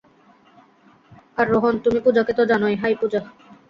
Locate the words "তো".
2.33-2.43